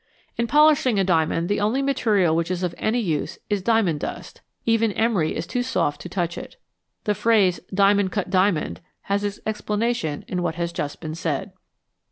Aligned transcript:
In 0.35 0.47
polishing 0.47 0.97
a 0.97 1.03
diamond 1.03 1.47
the 1.47 1.59
only 1.59 1.83
material 1.83 2.35
which 2.35 2.49
is 2.49 2.63
of 2.63 2.73
any 2.79 2.99
use 2.99 3.37
is 3.51 3.61
diamond 3.61 3.99
dust; 3.99 4.41
even 4.65 4.91
emery 4.93 5.35
is 5.35 5.45
too 5.45 5.61
soft 5.61 6.01
to 6.01 6.09
touch 6.09 6.39
it. 6.39 6.55
The 7.03 7.13
phrase" 7.13 7.59
diamond 7.71 8.11
cut 8.11 8.31
diamond" 8.31 8.81
has 9.13 9.23
its 9.23 9.39
explanation 9.45 10.25
in 10.27 10.41
what 10.41 10.55
has 10.55 10.73
just 10.73 11.01
been 11.01 11.13
said. 11.13 11.51